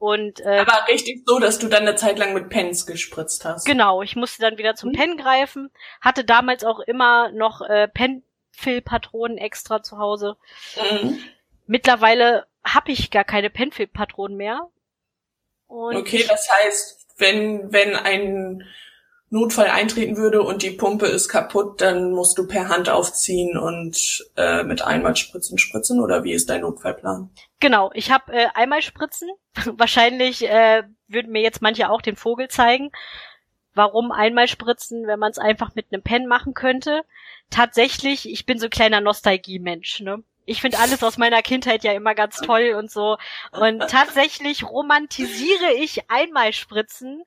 Und 0.00 0.40
äh, 0.40 0.64
aber 0.66 0.88
richtig 0.88 1.22
so, 1.26 1.38
dass 1.38 1.58
du 1.58 1.68
dann 1.68 1.82
eine 1.82 1.94
Zeit 1.94 2.18
lang 2.18 2.32
mit 2.34 2.48
Pens 2.48 2.86
gespritzt 2.86 3.44
hast. 3.44 3.66
Genau, 3.66 4.00
ich 4.00 4.16
musste 4.16 4.40
dann 4.40 4.56
wieder 4.56 4.74
zum 4.74 4.88
mhm. 4.88 4.94
Pen 4.94 5.16
greifen, 5.18 5.70
hatte 6.00 6.24
damals 6.24 6.64
auch 6.64 6.80
immer 6.80 7.30
noch 7.30 7.60
äh, 7.60 7.86
Pen 7.86 8.24
Penfill-Patronen 8.60 9.38
extra 9.38 9.82
zu 9.82 9.98
Hause. 9.98 10.36
Mhm. 10.76 11.18
Mittlerweile 11.66 12.46
habe 12.64 12.92
ich 12.92 13.10
gar 13.10 13.24
keine 13.24 13.50
Penfill-Patronen 13.50 14.36
mehr. 14.36 14.68
Und 15.66 15.96
okay, 15.96 16.24
das 16.28 16.48
heißt, 16.50 17.06
wenn, 17.16 17.72
wenn 17.72 17.94
ein 17.96 18.66
Notfall 19.32 19.68
eintreten 19.68 20.16
würde 20.16 20.42
und 20.42 20.62
die 20.62 20.72
Pumpe 20.72 21.06
ist 21.06 21.28
kaputt, 21.28 21.80
dann 21.80 22.10
musst 22.10 22.36
du 22.36 22.48
per 22.48 22.68
Hand 22.68 22.90
aufziehen 22.90 23.56
und 23.56 24.26
äh, 24.36 24.64
mit 24.64 24.82
Einmalspritzen 24.82 25.56
spritzen 25.56 26.00
oder 26.00 26.24
wie 26.24 26.32
ist 26.32 26.50
dein 26.50 26.62
Notfallplan? 26.62 27.30
Genau, 27.60 27.92
ich 27.94 28.10
habe 28.10 28.32
äh, 28.32 28.48
Einmalspritzen. 28.54 29.28
Wahrscheinlich 29.76 30.48
äh, 30.48 30.82
würden 31.06 31.30
mir 31.30 31.42
jetzt 31.42 31.62
manche 31.62 31.90
auch 31.90 32.02
den 32.02 32.16
Vogel 32.16 32.48
zeigen. 32.48 32.90
Warum 33.72 34.10
Einmalspritzen, 34.10 35.06
wenn 35.06 35.20
man 35.20 35.30
es 35.30 35.38
einfach 35.38 35.76
mit 35.76 35.86
einem 35.92 36.02
Pen 36.02 36.26
machen 36.26 36.54
könnte? 36.54 37.02
Tatsächlich, 37.50 38.28
ich 38.28 38.46
bin 38.46 38.58
so 38.58 38.66
ein 38.66 38.70
kleiner 38.70 39.00
Nostalgie-Mensch. 39.00 40.00
Ne? 40.00 40.24
Ich 40.44 40.60
finde 40.60 40.80
alles 40.80 41.04
aus 41.04 41.18
meiner 41.18 41.42
Kindheit 41.42 41.84
ja 41.84 41.92
immer 41.92 42.16
ganz 42.16 42.38
toll 42.38 42.74
und 42.76 42.90
so. 42.90 43.16
Und 43.52 43.78
tatsächlich 43.88 44.64
romantisiere 44.64 45.72
ich 45.78 46.10
Einmalspritzen, 46.10 47.22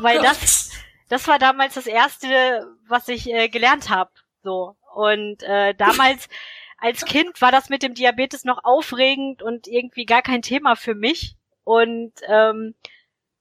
weil 0.00 0.20
das 0.20 0.70
das 1.08 1.26
war 1.26 1.38
damals 1.38 1.74
das 1.74 1.86
erste, 1.86 2.66
was 2.86 3.08
ich 3.08 3.28
äh, 3.28 3.48
gelernt 3.48 3.90
habe. 3.90 4.10
So. 4.42 4.76
Und 4.94 5.42
äh, 5.42 5.74
damals 5.74 6.28
als 6.78 7.04
Kind 7.04 7.40
war 7.40 7.50
das 7.50 7.68
mit 7.68 7.82
dem 7.82 7.94
Diabetes 7.94 8.44
noch 8.44 8.64
aufregend 8.64 9.42
und 9.42 9.66
irgendwie 9.66 10.06
gar 10.06 10.22
kein 10.22 10.42
Thema 10.42 10.76
für 10.76 10.94
mich. 10.94 11.36
Und 11.64 12.12
ähm, 12.26 12.74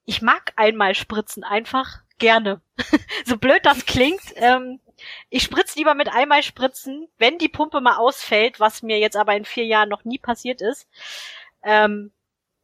ich 0.06 0.22
mag 0.22 0.54
einmal 0.56 0.96
spritzen 0.96 1.44
einfach 1.44 2.00
gerne. 2.18 2.62
so 3.26 3.38
blöd 3.38 3.60
das 3.64 3.86
klingt. 3.86 4.22
Ähm, 4.36 4.80
ich 5.30 5.44
spritze 5.44 5.78
lieber 5.78 5.94
mit 5.94 6.10
einmal 6.10 6.42
spritzen, 6.42 7.08
wenn 7.18 7.38
die 7.38 7.50
Pumpe 7.50 7.82
mal 7.82 7.98
ausfällt, 7.98 8.60
was 8.60 8.82
mir 8.82 8.98
jetzt 9.00 9.16
aber 9.16 9.36
in 9.36 9.46
vier 9.46 9.66
Jahren 9.66 9.90
noch 9.90 10.06
nie 10.06 10.18
passiert 10.18 10.62
ist. 10.62 10.88
Ähm, 11.64 12.12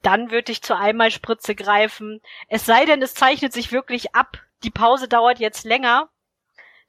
dann 0.01 0.31
würde 0.31 0.51
ich 0.51 0.61
zur 0.61 0.77
Einmalspritze 0.77 1.55
greifen. 1.55 2.21
Es 2.47 2.65
sei 2.65 2.85
denn, 2.85 3.01
es 3.01 3.13
zeichnet 3.13 3.53
sich 3.53 3.71
wirklich 3.71 4.15
ab, 4.15 4.37
die 4.63 4.71
Pause 4.71 5.07
dauert 5.07 5.39
jetzt 5.39 5.63
länger, 5.63 6.09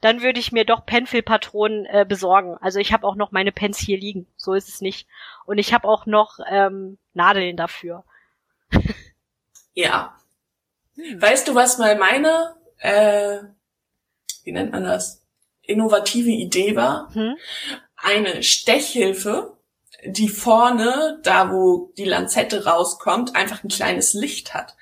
dann 0.01 0.23
würde 0.23 0.39
ich 0.39 0.53
mir 0.53 0.65
doch 0.65 0.85
Penfill-Patronen 0.85 1.87
äh, 1.87 2.05
besorgen. 2.07 2.59
Also 2.61 2.79
ich 2.79 2.93
habe 2.93 3.07
auch 3.07 3.15
noch 3.15 3.33
meine 3.33 3.53
Pens 3.53 3.79
hier 3.79 3.99
liegen, 3.99 4.27
so 4.37 4.53
ist 4.53 4.69
es 4.69 4.81
nicht. 4.81 5.09
Und 5.47 5.59
ich 5.59 5.73
habe 5.73 5.89
auch 5.89 6.07
noch 6.07 6.41
ähm, 6.47 6.99
Nadeln 7.15 7.57
dafür. 7.57 8.05
ja. 9.75 10.15
Weißt 10.97 11.49
du, 11.49 11.55
was 11.55 11.79
mal 11.79 11.97
meine, 11.97 12.55
äh, 12.79 13.39
wie 14.45 14.53
nennt 14.53 14.73
man 14.73 14.85
das, 14.85 15.23
innovative 15.63 16.31
Idee 16.31 16.77
war? 16.77 17.13
Hm? 17.15 17.37
Eine 17.97 18.43
Stechhilfe, 18.43 19.54
die 20.07 20.29
vorne, 20.29 21.19
da 21.23 21.51
wo 21.51 21.93
die 21.97 22.05
Lanzette 22.05 22.65
rauskommt, 22.65 23.35
einfach 23.37 23.65
ein 23.65 23.69
kleines 23.69 24.15
Licht 24.15 24.55
hat. 24.55 24.77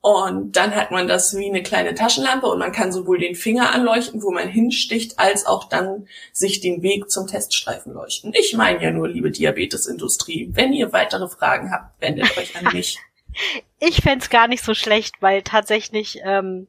Und 0.00 0.52
dann 0.56 0.74
hat 0.74 0.90
man 0.90 1.08
das 1.08 1.34
wie 1.34 1.48
eine 1.48 1.62
kleine 1.62 1.94
Taschenlampe 1.94 2.46
und 2.46 2.58
man 2.58 2.72
kann 2.72 2.92
sowohl 2.92 3.18
den 3.18 3.34
Finger 3.34 3.72
anleuchten, 3.72 4.22
wo 4.22 4.30
man 4.30 4.48
hinsticht, 4.48 5.18
als 5.18 5.46
auch 5.46 5.66
dann 5.66 6.06
sich 6.30 6.60
den 6.60 6.82
Weg 6.82 7.10
zum 7.10 7.26
Teststreifen 7.26 7.94
leuchten. 7.94 8.34
Ich 8.34 8.52
meine 8.52 8.82
ja 8.82 8.90
nur, 8.90 9.08
liebe 9.08 9.30
Diabetesindustrie, 9.30 10.50
wenn 10.52 10.74
ihr 10.74 10.92
weitere 10.92 11.26
Fragen 11.26 11.70
habt, 11.70 11.98
wendet 12.02 12.36
euch 12.36 12.54
an 12.54 12.74
mich. 12.74 12.98
ich 13.80 14.02
fände 14.02 14.28
gar 14.28 14.46
nicht 14.46 14.62
so 14.62 14.74
schlecht, 14.74 15.14
weil 15.20 15.40
tatsächlich 15.40 16.20
ähm, 16.22 16.68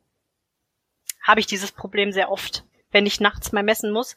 habe 1.21 1.41
ich 1.41 1.45
dieses 1.45 1.73
Problem 1.73 2.13
sehr 2.13 2.31
oft, 2.31 2.63
wenn 2.91 3.05
ich 3.05 3.19
nachts 3.19 3.51
mal 3.51 3.63
messen 3.63 3.91
muss. 3.91 4.15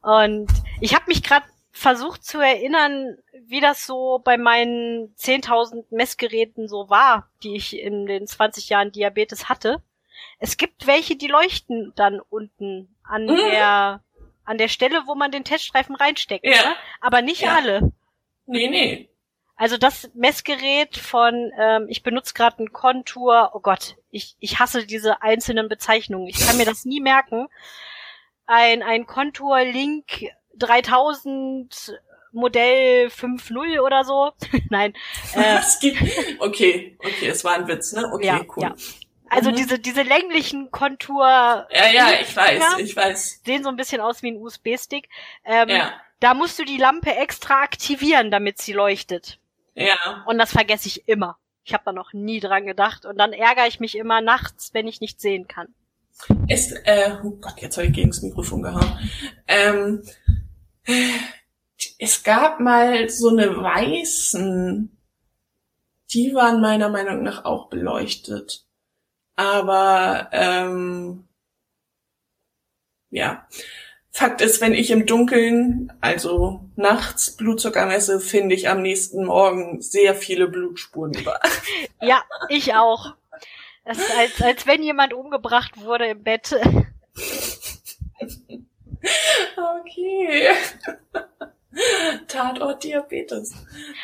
Und 0.00 0.50
ich 0.80 0.94
habe 0.94 1.04
mich 1.06 1.22
gerade 1.22 1.44
versucht 1.72 2.22
zu 2.22 2.38
erinnern, 2.38 3.16
wie 3.46 3.60
das 3.60 3.86
so 3.86 4.20
bei 4.22 4.36
meinen 4.36 5.14
10.000 5.16 5.86
Messgeräten 5.90 6.68
so 6.68 6.88
war, 6.90 7.28
die 7.42 7.56
ich 7.56 7.76
in 7.78 8.06
den 8.06 8.26
20 8.26 8.68
Jahren 8.68 8.92
Diabetes 8.92 9.48
hatte. 9.48 9.82
Es 10.38 10.56
gibt 10.56 10.86
welche, 10.86 11.16
die 11.16 11.28
leuchten 11.28 11.92
dann 11.96 12.20
unten 12.20 12.94
an 13.02 13.24
mhm. 13.24 13.36
der 13.36 14.04
an 14.44 14.58
der 14.58 14.68
Stelle, 14.68 15.02
wo 15.06 15.14
man 15.14 15.30
den 15.30 15.44
Teststreifen 15.44 15.94
reinsteckt, 15.94 16.44
ja. 16.44 16.50
ne? 16.52 16.76
aber 17.00 17.22
nicht 17.22 17.42
ja. 17.42 17.54
alle. 17.54 17.92
Nee, 18.46 18.68
nee. 18.68 19.08
Also 19.54 19.76
das 19.76 20.10
Messgerät 20.14 20.96
von, 20.96 21.52
ähm, 21.56 21.86
ich 21.88 22.02
benutze 22.02 22.34
gerade 22.34 22.62
ein 22.62 22.72
Kontur, 22.72 23.52
oh 23.54 23.60
Gott, 23.60 23.96
ich, 24.10 24.34
ich 24.40 24.58
hasse 24.58 24.84
diese 24.84 25.22
einzelnen 25.22 25.68
Bezeichnungen. 25.68 26.26
Ich 26.26 26.44
kann 26.44 26.56
mir 26.56 26.64
das 26.64 26.84
nie 26.84 27.00
merken. 27.00 27.46
Ein, 28.46 28.82
ein 28.82 29.06
Kontur 29.06 29.60
Link 29.60 30.26
3000 30.56 32.00
Modell 32.32 33.08
5.0 33.08 33.80
oder 33.80 34.04
so. 34.04 34.32
Nein. 34.70 34.94
Äh, 35.34 35.60
okay, 36.38 36.96
okay, 36.98 37.28
es 37.28 37.44
war 37.44 37.54
ein 37.54 37.66
Witz, 37.68 37.92
ne? 37.92 38.10
Okay, 38.12 38.26
ja, 38.26 38.40
cool. 38.56 38.62
Ja. 38.62 38.74
Also 39.28 39.50
mhm. 39.50 39.56
diese, 39.56 39.78
diese 39.78 40.02
länglichen 40.02 40.70
Kontur. 40.70 41.24
Ja, 41.24 41.66
ja, 41.92 42.08
ich 42.20 42.36
weiß, 42.36 42.78
ich 42.78 42.94
weiß. 42.94 43.40
Sehen 43.44 43.62
so 43.62 43.70
ein 43.70 43.76
bisschen 43.76 44.02
aus 44.02 44.22
wie 44.22 44.30
ein 44.30 44.36
USB-Stick. 44.36 45.08
Ähm, 45.44 45.70
ja. 45.70 45.94
Da 46.20 46.34
musst 46.34 46.58
du 46.58 46.64
die 46.64 46.76
Lampe 46.76 47.16
extra 47.16 47.62
aktivieren, 47.62 48.30
damit 48.30 48.58
sie 48.58 48.74
leuchtet. 48.74 49.38
Ja. 49.74 50.22
Und 50.26 50.38
das 50.38 50.52
vergesse 50.52 50.86
ich 50.86 51.08
immer. 51.08 51.38
Ich 51.64 51.72
habe 51.72 51.84
da 51.86 51.92
noch 51.92 52.12
nie 52.12 52.40
dran 52.40 52.66
gedacht. 52.66 53.06
Und 53.06 53.16
dann 53.16 53.32
ärgere 53.32 53.66
ich 53.66 53.80
mich 53.80 53.96
immer 53.96 54.20
nachts, 54.20 54.74
wenn 54.74 54.86
ich 54.86 55.00
nicht 55.00 55.20
sehen 55.20 55.48
kann. 55.48 55.68
Es, 56.48 56.72
äh, 56.72 57.16
oh 57.24 57.30
Gott, 57.40 57.60
jetzt 57.60 57.76
habe 57.76 57.86
ich 57.86 57.94
gegen 57.94 58.10
das 58.10 58.22
Mikrofon 58.22 58.62
gehauen. 58.62 58.98
Ähm, 59.48 60.02
es 61.98 62.22
gab 62.22 62.60
mal 62.60 63.08
so 63.08 63.28
eine 63.28 63.56
weißen, 63.56 64.96
die 66.12 66.34
waren 66.34 66.60
meiner 66.60 66.88
Meinung 66.88 67.22
nach 67.22 67.44
auch 67.44 67.68
beleuchtet. 67.68 68.66
Aber 69.34 70.28
ähm, 70.32 71.28
ja, 73.10 73.46
Fakt 74.14 74.42
ist, 74.42 74.60
wenn 74.60 74.74
ich 74.74 74.90
im 74.90 75.06
Dunkeln, 75.06 75.90
also 76.02 76.68
nachts 76.76 77.34
Blutzucker 77.34 77.86
messe, 77.86 78.20
finde 78.20 78.54
ich 78.54 78.68
am 78.68 78.82
nächsten 78.82 79.24
Morgen 79.24 79.80
sehr 79.80 80.14
viele 80.14 80.48
Blutspuren 80.48 81.14
über. 81.14 81.40
Ja, 82.02 82.22
ich 82.48 82.74
auch. 82.74 83.14
Das 83.84 83.98
ist 83.98 84.16
als, 84.16 84.42
als 84.42 84.66
wenn 84.66 84.82
jemand 84.82 85.14
umgebracht 85.14 85.80
wurde 85.80 86.06
im 86.08 86.22
Bett. 86.22 86.54
Okay. 89.56 90.50
Tatort 92.28 92.84
Diabetes. 92.84 93.54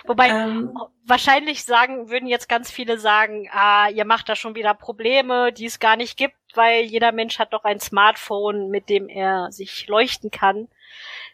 Wobei 0.07 0.29
ähm, 0.29 0.79
wahrscheinlich 1.05 1.65
sagen 1.65 2.09
würden 2.09 2.27
jetzt 2.27 2.49
ganz 2.49 2.71
viele 2.71 2.99
sagen, 2.99 3.49
ah, 3.53 3.89
ihr 3.91 4.07
macht 4.07 4.29
da 4.29 4.37
schon 4.37 4.55
wieder 4.55 4.73
Probleme, 4.73 5.53
die 5.53 5.67
es 5.67 5.79
gar 5.79 5.97
nicht 5.97 6.17
gibt, 6.17 6.37
weil 6.55 6.85
jeder 6.85 7.13
Mensch 7.13 7.39
hat 7.39 7.53
doch 7.53 7.65
ein 7.65 7.81
Smartphone, 7.81 8.71
mit 8.71 8.89
dem 8.89 9.09
er 9.09 9.53
sich 9.53 9.87
leuchten 9.87 10.31
kann. 10.31 10.69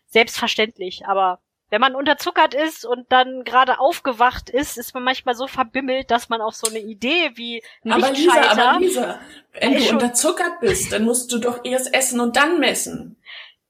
Selbstverständlich, 0.06 1.06
aber 1.06 1.40
wenn 1.70 1.80
man 1.80 1.96
unterzuckert 1.96 2.54
ist 2.54 2.84
und 2.84 3.10
dann 3.10 3.42
gerade 3.42 3.80
aufgewacht 3.80 4.48
ist, 4.48 4.76
ist 4.76 4.94
man 4.94 5.02
manchmal 5.02 5.34
so 5.34 5.48
verbimmelt, 5.48 6.10
dass 6.10 6.28
man 6.28 6.40
auf 6.40 6.54
so 6.54 6.68
eine 6.68 6.78
Idee 6.78 7.32
wie 7.34 7.64
aber 7.84 8.12
Lisa, 8.12 8.50
aber 8.50 8.78
Lisa, 8.78 9.18
wenn 9.52 9.74
du 9.74 9.88
unterzuckert 9.90 10.60
bist, 10.60 10.92
dann 10.92 11.04
musst 11.04 11.32
du 11.32 11.38
doch 11.38 11.64
erst 11.64 11.92
essen 11.92 12.20
und 12.20 12.36
dann 12.36 12.60
messen. 12.60 13.16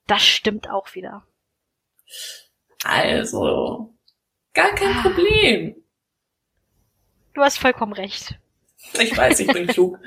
Das 0.06 0.22
stimmt 0.22 0.68
auch 0.68 0.94
wieder. 0.94 1.26
Also, 2.84 3.94
gar 4.52 4.74
kein 4.74 5.02
Problem. 5.02 5.76
Du 7.32 7.40
hast 7.40 7.58
vollkommen 7.58 7.92
recht. 7.94 8.38
Ich 9.00 9.16
weiß, 9.16 9.40
ich 9.40 9.48
bin 9.48 9.66
klug. 9.66 9.98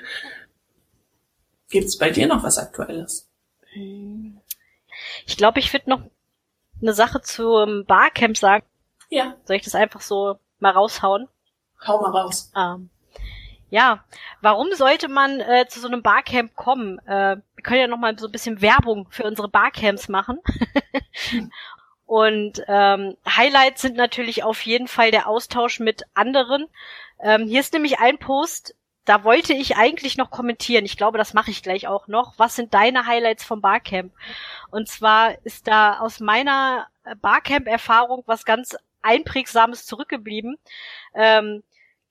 Gibt's 1.69 1.97
bei 1.97 2.11
dir 2.11 2.27
noch 2.27 2.43
was 2.43 2.57
Aktuelles? 2.57 3.29
Ich 5.25 5.37
glaube, 5.37 5.59
ich 5.59 5.73
würde 5.73 5.89
noch 5.89 6.01
eine 6.81 6.93
Sache 6.93 7.21
zum 7.21 7.85
Barcamp 7.85 8.37
sagen. 8.37 8.65
Ja. 9.09 9.35
Soll 9.45 9.57
ich 9.57 9.63
das 9.63 9.75
einfach 9.75 10.01
so 10.01 10.39
mal 10.59 10.71
raushauen? 10.71 11.27
Hau 11.85 12.01
mal 12.01 12.11
raus. 12.11 12.51
Ähm, 12.55 12.89
ja, 13.69 14.03
warum 14.41 14.73
sollte 14.73 15.07
man 15.07 15.39
äh, 15.39 15.67
zu 15.67 15.79
so 15.79 15.87
einem 15.87 16.01
Barcamp 16.01 16.55
kommen? 16.55 16.99
Äh, 17.05 17.37
wir 17.55 17.63
können 17.63 17.81
ja 17.81 17.87
noch 17.87 17.97
mal 17.97 18.17
so 18.17 18.27
ein 18.27 18.31
bisschen 18.31 18.61
Werbung 18.61 19.07
für 19.09 19.23
unsere 19.23 19.49
Barcamps 19.49 20.07
machen. 20.07 20.39
Und 22.05 22.61
ähm, 22.67 23.17
Highlights 23.27 23.81
sind 23.81 23.97
natürlich 23.97 24.43
auf 24.43 24.61
jeden 24.61 24.87
Fall 24.87 25.11
der 25.11 25.27
Austausch 25.27 25.81
mit 25.81 26.03
anderen. 26.13 26.67
Ähm, 27.19 27.47
hier 27.47 27.59
ist 27.59 27.73
nämlich 27.73 27.99
ein 27.99 28.17
Post, 28.17 28.75
da 29.03 29.23
wollte 29.23 29.53
ich 29.53 29.75
eigentlich 29.75 30.17
noch 30.17 30.31
kommentieren. 30.31 30.85
Ich 30.85 30.97
glaube, 30.97 31.17
das 31.17 31.33
mache 31.33 31.51
ich 31.51 31.63
gleich 31.63 31.87
auch 31.87 32.07
noch. 32.07 32.33
Was 32.37 32.55
sind 32.55 32.73
deine 32.73 33.05
Highlights 33.05 33.43
vom 33.43 33.61
Barcamp? 33.61 34.13
Und 34.69 34.87
zwar 34.87 35.35
ist 35.45 35.67
da 35.67 35.99
aus 35.99 36.19
meiner 36.19 36.87
Barcamp-Erfahrung 37.21 38.23
was 38.25 38.45
ganz 38.45 38.77
Einprägsames 39.01 39.85
zurückgeblieben. 39.85 40.57
Ähm, 41.13 41.63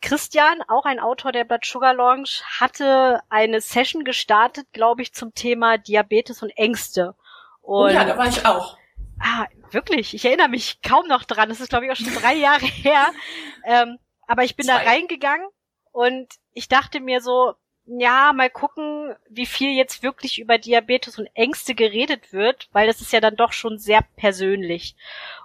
Christian, 0.02 0.62
auch 0.68 0.84
ein 0.84 1.00
Autor 1.00 1.32
der 1.32 1.44
Blood 1.44 1.64
Sugar 1.64 1.94
Launch, 1.94 2.42
hatte 2.44 3.20
eine 3.28 3.60
Session 3.60 4.04
gestartet, 4.04 4.66
glaube 4.72 5.02
ich, 5.02 5.14
zum 5.14 5.34
Thema 5.34 5.78
Diabetes 5.78 6.42
und 6.42 6.50
Ängste. 6.50 7.14
Und 7.62 7.86
oh 7.86 7.88
ja, 7.88 8.04
da 8.04 8.16
war 8.16 8.28
ich 8.28 8.44
auch. 8.46 8.78
Ah, 9.18 9.46
wirklich? 9.70 10.14
Ich 10.14 10.24
erinnere 10.24 10.48
mich 10.48 10.80
kaum 10.82 11.06
noch 11.08 11.24
dran. 11.24 11.48
Das 11.48 11.60
ist, 11.60 11.70
glaube 11.70 11.86
ich, 11.86 11.92
auch 11.92 11.96
schon 11.96 12.14
drei 12.14 12.34
Jahre 12.36 12.66
her. 12.66 13.06
Ähm, 13.64 13.98
aber 14.26 14.44
ich 14.44 14.56
bin 14.56 14.66
Zwei. 14.66 14.84
da 14.84 14.90
reingegangen 14.90 15.48
und 15.92 16.28
ich 16.52 16.68
dachte 16.68 17.00
mir 17.00 17.20
so, 17.20 17.54
ja, 17.86 18.32
mal 18.32 18.50
gucken, 18.50 19.14
wie 19.28 19.46
viel 19.46 19.70
jetzt 19.70 20.02
wirklich 20.02 20.40
über 20.40 20.58
Diabetes 20.58 21.18
und 21.18 21.28
Ängste 21.34 21.74
geredet 21.74 22.32
wird, 22.32 22.68
weil 22.72 22.88
das 22.88 23.00
ist 23.00 23.12
ja 23.12 23.20
dann 23.20 23.36
doch 23.36 23.52
schon 23.52 23.78
sehr 23.78 24.00
persönlich. 24.16 24.96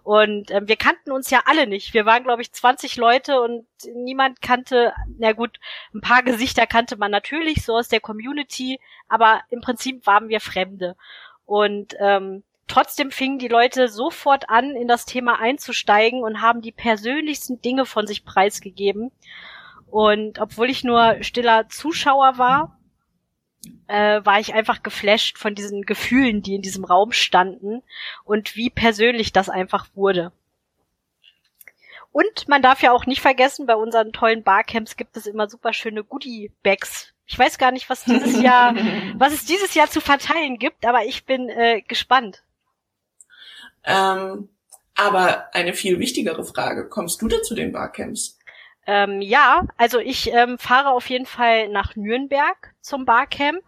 Und 0.04 0.50
ähm, 0.50 0.68
wir 0.68 0.76
kannten 0.76 1.12
uns 1.12 1.30
ja 1.30 1.44
alle 1.46 1.68
nicht. 1.68 1.94
Wir 1.94 2.08
waren, 2.08 2.24
glaube 2.24 2.42
ich, 2.42 2.52
20 2.52 2.98
Leute 2.98 3.40
und 3.40 3.68
niemand 3.94 4.42
kannte, 4.42 4.94
na 5.20 5.34
gut, 5.34 5.60
ein 5.94 6.02
paar 6.02 6.24
Gesichter 6.24 6.66
kannte 6.66 6.98
man 6.98 7.12
natürlich, 7.12 7.64
so 7.64 7.78
aus 7.78 7.90
der 7.90 8.00
Community, 8.00 8.80
aber 9.08 9.42
im 9.52 9.62
Prinzip 9.62 10.08
waren 10.08 10.28
wir 10.28 10.42
Fremde. 10.42 10.96
Und 11.46 11.96
ähm, 12.00 12.42
trotzdem 12.68 13.12
fingen 13.12 13.38
die 13.38 13.50
Leute 13.50 13.88
sofort 13.88 14.50
an, 14.50 14.76
in 14.76 14.88
das 14.88 15.06
Thema 15.06 15.40
einzusteigen 15.40 16.24
und 16.24 16.42
haben 16.42 16.62
die 16.62 16.72
persönlichsten 16.72 17.62
Dinge 17.62 17.86
von 17.86 18.08
sich 18.08 18.26
preisgegeben. 18.26 19.12
Und 19.92 20.40
obwohl 20.40 20.70
ich 20.70 20.84
nur 20.84 21.18
stiller 21.22 21.68
Zuschauer 21.68 22.38
war, 22.38 22.80
äh, 23.88 24.22
war 24.24 24.40
ich 24.40 24.54
einfach 24.54 24.84
geflasht 24.84 25.38
von 25.38 25.54
diesen 25.54 25.84
Gefühlen, 25.84 26.42
die 26.42 26.56
in 26.56 26.62
diesem 26.62 26.86
Raum 26.86 27.12
standen 27.12 27.84
und 28.24 28.56
wie 28.56 28.70
persönlich 28.70 29.34
das 29.34 29.50
einfach 29.50 29.88
wurde. 29.94 30.32
Und 32.14 32.48
man 32.48 32.62
darf 32.62 32.82
ja 32.82 32.92
auch 32.92 33.06
nicht 33.06 33.22
vergessen, 33.22 33.66
bei 33.66 33.76
unseren 33.76 34.14
tollen 34.14 34.44
Barcamps 34.44 34.96
gibt 34.96 35.16
es 35.18 35.28
immer 35.28 35.50
super 35.50 35.74
schöne 35.74 36.04
Goodie-Bags. 36.04 37.14
Ich 37.26 37.38
weiß 37.38 37.58
gar 37.58 37.72
nicht, 37.72 37.90
was 37.90 38.06
dieses 38.06 38.42
Jahr, 38.42 38.74
was 39.16 39.34
es 39.34 39.46
dieses 39.46 39.74
Jahr 39.74 39.90
zu 39.90 40.00
verteilen 40.00 40.58
gibt, 40.58 40.86
aber 40.86 41.04
ich 41.06 41.26
bin 41.26 41.50
äh, 41.50 41.82
gespannt. 41.82 42.44
Ähm, 43.84 44.50
aber 44.96 45.54
eine 45.54 45.74
viel 45.74 46.00
wichtigere 46.00 46.44
Frage, 46.44 46.88
kommst 46.88 47.22
du 47.22 47.28
da 47.28 47.42
zu 47.42 47.56
den 47.56 47.72
Barcamps? 47.72 48.38
Ähm, 48.88 49.22
ja, 49.22 49.68
also 49.78 50.00
ich 50.00 50.32
ähm, 50.32 50.58
fahre 50.58 50.90
auf 50.90 51.10
jeden 51.10 51.26
Fall 51.26 51.70
nach 51.70 51.96
Nürnberg 51.96 52.74
zum 52.82 53.06
Barcamp. 53.06 53.64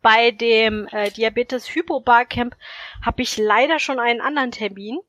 Bei 0.00 0.30
dem 0.30 0.86
äh, 0.88 1.10
Diabetes 1.10 1.74
Hypo 1.74 2.00
Barcamp 2.00 2.56
habe 3.04 3.22
ich 3.22 3.36
leider 3.36 3.78
schon 3.78 3.98
einen 3.98 4.20
anderen 4.20 4.52
Termin. 4.52 5.00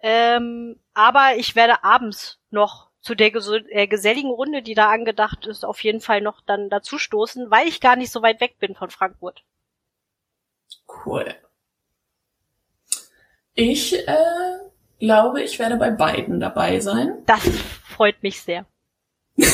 Ähm, 0.00 0.80
aber 0.94 1.36
ich 1.36 1.54
werde 1.54 1.84
abends 1.84 2.40
noch 2.50 2.90
zu 3.00 3.14
der 3.14 3.30
ges 3.30 3.48
äh, 3.48 3.86
geselligen 3.86 4.30
Runde, 4.30 4.62
die 4.62 4.74
da 4.74 4.90
angedacht 4.90 5.46
ist, 5.46 5.64
auf 5.64 5.82
jeden 5.82 6.00
Fall 6.00 6.20
noch 6.20 6.40
dann 6.40 6.70
dazu 6.70 6.98
stoßen, 6.98 7.50
weil 7.50 7.68
ich 7.68 7.80
gar 7.80 7.96
nicht 7.96 8.12
so 8.12 8.22
weit 8.22 8.40
weg 8.40 8.58
bin 8.58 8.74
von 8.74 8.90
Frankfurt. 8.90 9.44
Cool. 11.04 11.34
Ich 13.54 13.92
äh, 14.08 14.71
glaube, 15.02 15.42
ich 15.42 15.58
werde 15.58 15.76
bei 15.76 15.90
beiden 15.90 16.38
dabei 16.38 16.78
sein. 16.80 17.18
Das 17.26 17.42
freut 17.96 18.22
mich 18.22 18.40
sehr. 18.40 18.64
ähm, 19.36 19.48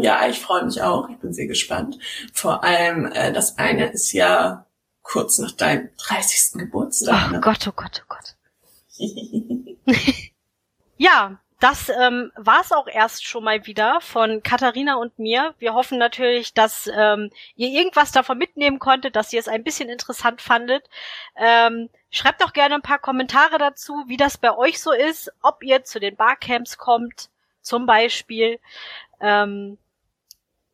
ja, 0.00 0.28
ich 0.28 0.38
freue 0.38 0.64
mich 0.64 0.80
auch. 0.80 1.08
Ich 1.08 1.18
bin 1.18 1.32
sehr 1.32 1.48
gespannt. 1.48 1.98
Vor 2.32 2.62
allem, 2.62 3.06
äh, 3.06 3.32
das 3.32 3.58
eine 3.58 3.90
ist 3.90 4.12
ja 4.12 4.64
kurz 5.02 5.38
nach 5.38 5.50
deinem 5.50 5.88
30. 6.06 6.60
Geburtstag. 6.60 7.30
Oh 7.30 7.32
ne? 7.32 7.40
Gott, 7.40 7.66
oh 7.66 7.72
Gott, 7.74 8.04
oh 8.04 8.14
Gott. 8.14 8.36
ja, 10.96 11.40
das 11.58 11.88
ähm, 11.88 12.30
war 12.36 12.60
es 12.60 12.70
auch 12.70 12.86
erst 12.86 13.24
schon 13.24 13.42
mal 13.42 13.66
wieder 13.66 14.00
von 14.00 14.42
Katharina 14.44 14.94
und 14.94 15.18
mir. 15.18 15.54
Wir 15.58 15.74
hoffen 15.74 15.98
natürlich, 15.98 16.54
dass 16.54 16.88
ähm, 16.94 17.30
ihr 17.56 17.68
irgendwas 17.68 18.12
davon 18.12 18.38
mitnehmen 18.38 18.78
konntet, 18.78 19.16
dass 19.16 19.32
ihr 19.32 19.40
es 19.40 19.48
ein 19.48 19.64
bisschen 19.64 19.88
interessant 19.88 20.40
fandet. 20.40 20.88
Ähm, 21.36 21.90
schreibt 22.10 22.42
doch 22.42 22.52
gerne 22.52 22.76
ein 22.76 22.82
paar 22.82 22.98
Kommentare 22.98 23.58
dazu, 23.58 24.04
wie 24.06 24.16
das 24.16 24.36
bei 24.36 24.56
euch 24.56 24.80
so 24.80 24.92
ist, 24.92 25.32
ob 25.42 25.62
ihr 25.62 25.84
zu 25.84 26.00
den 26.00 26.16
Barcamps 26.16 26.76
kommt, 26.76 27.30
zum 27.62 27.86
Beispiel. 27.86 28.58
Ähm, 29.20 29.78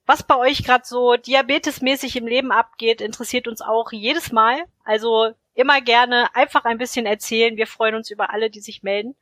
was 0.06 0.22
bei 0.22 0.36
euch 0.36 0.64
gerade 0.64 0.84
so 0.86 1.16
diabetesmäßig 1.16 2.16
im 2.16 2.26
Leben 2.26 2.52
abgeht, 2.52 3.00
interessiert 3.00 3.48
uns 3.48 3.60
auch 3.60 3.92
jedes 3.92 4.32
Mal. 4.32 4.64
Also 4.84 5.32
immer 5.54 5.80
gerne 5.80 6.34
einfach 6.34 6.64
ein 6.64 6.78
bisschen 6.78 7.06
erzählen. 7.06 7.56
Wir 7.56 7.66
freuen 7.66 7.96
uns 7.96 8.10
über 8.10 8.30
alle, 8.30 8.48
die 8.48 8.60
sich 8.60 8.82
melden. 8.82 9.16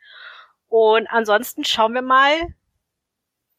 Und 0.69 1.07
ansonsten 1.07 1.65
schauen 1.65 1.95
wir 1.95 2.03
mal, 2.03 2.55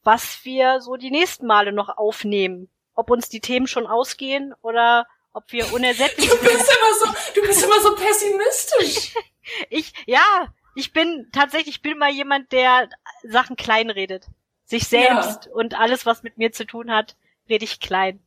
was 0.03 0.45
wir 0.45 0.81
so 0.81 0.97
die 0.97 1.11
nächsten 1.11 1.47
Male 1.47 1.71
noch 1.71 1.97
aufnehmen. 1.97 2.69
Ob 2.93 3.09
uns 3.09 3.27
die 3.27 3.41
Themen 3.41 3.67
schon 3.67 3.87
ausgehen 3.87 4.53
oder 4.61 5.07
ob 5.35 5.51
wir 5.51 5.71
unersättlich 5.73 6.29
sind. 6.29 6.41
Du 6.41 6.47
bist 6.47 6.71
immer 6.71 6.93
so, 6.99 7.05
du 7.35 7.47
bist 7.47 7.63
immer 7.63 7.79
so 7.81 7.95
pessimistisch. 7.95 9.13
ich, 9.69 9.93
ja, 10.05 10.47
ich 10.75 10.93
bin 10.93 11.27
tatsächlich, 11.31 11.75
ich 11.75 11.81
bin 11.81 11.97
mal 11.97 12.11
jemand, 12.11 12.51
der 12.51 12.89
Sachen 13.23 13.55
kleinredet. 13.55 14.27
Sich 14.63 14.87
selbst 14.87 15.45
ja. 15.45 15.51
und 15.51 15.79
alles, 15.79 16.05
was 16.07 16.23
mit 16.23 16.37
mir 16.37 16.51
zu 16.51 16.65
tun 16.65 16.89
hat, 16.89 17.15
rede 17.47 17.65
ich 17.65 17.79
klein. 17.79 18.19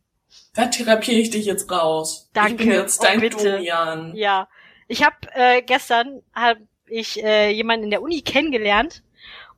Da 0.54 0.66
therapiere 0.66 1.18
ich 1.20 1.30
dich 1.30 1.46
jetzt 1.46 1.70
raus. 1.70 2.30
Danke. 2.32 2.52
Ich 2.52 2.56
bin 2.58 2.70
jetzt 2.70 3.02
dein 3.02 3.24
oh, 3.24 3.28
Domian. 3.28 4.14
Ja. 4.14 4.48
Ich 4.86 5.02
habe 5.02 5.16
äh, 5.34 5.62
gestern 5.62 6.22
hab 6.32 6.58
ich 6.86 7.22
äh, 7.22 7.50
jemanden 7.50 7.84
in 7.84 7.90
der 7.90 8.02
Uni 8.02 8.22
kennengelernt 8.22 9.02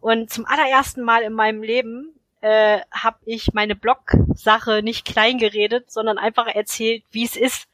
und 0.00 0.30
zum 0.30 0.46
allerersten 0.46 1.02
Mal 1.02 1.22
in 1.22 1.32
meinem 1.32 1.62
Leben 1.62 2.14
äh, 2.40 2.80
habe 2.90 3.18
ich 3.24 3.52
meine 3.52 3.76
Blog-Sache 3.76 4.82
nicht 4.82 5.04
klein 5.04 5.38
geredet, 5.38 5.90
sondern 5.90 6.18
einfach 6.18 6.46
erzählt, 6.46 7.04
wie 7.10 7.24
es 7.24 7.36
ist. 7.36 7.68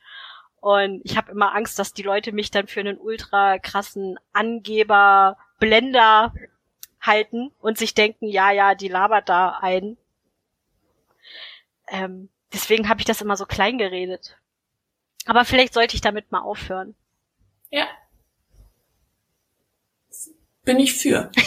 Und 0.61 1.00
ich 1.05 1.16
habe 1.16 1.31
immer 1.31 1.55
Angst, 1.55 1.79
dass 1.79 1.92
die 1.92 2.02
Leute 2.02 2.33
mich 2.33 2.50
dann 2.50 2.66
für 2.66 2.81
einen 2.81 2.98
ultra 2.98 3.59
krassen 3.59 4.18
Angeber, 4.33 5.38
Blender 5.59 6.35
halten 7.00 7.52
und 7.61 7.79
sich 7.79 7.94
denken, 7.94 8.26
ja, 8.26 8.50
ja, 8.50 8.74
die 8.74 8.88
labert 8.88 9.29
da 9.29 9.59
ein. 9.61 9.96
Ähm, 11.88 12.29
deswegen 12.52 12.88
habe 12.88 13.00
ich 13.00 13.07
das 13.07 13.22
immer 13.22 13.37
so 13.37 13.46
klein 13.46 13.79
geredet. 13.79 14.37
Aber 15.26 15.44
vielleicht 15.44 15.74
sollte 15.74 15.94
ich 15.94 16.00
damit 16.00 16.33
mal 16.33 16.40
aufhören. 16.40 16.94
Ja, 17.70 17.87
bin 20.66 20.81
ich 20.81 20.92
für. 20.92 21.31